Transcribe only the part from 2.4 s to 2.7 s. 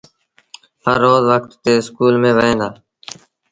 دآ۔